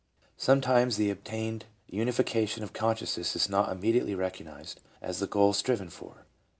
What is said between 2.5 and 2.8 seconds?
of